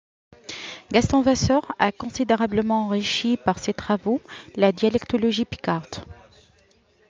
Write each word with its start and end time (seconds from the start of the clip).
Gaston 0.91 1.21
Vasseur 1.21 1.73
a 1.77 1.91
considérablement 1.91 2.85
enrichi 2.87 3.37
par 3.37 3.59
ses 3.59 3.75
travaux 3.75 4.19
la 4.55 4.71
dialectologie 4.71 5.45
picarde. 5.45 6.03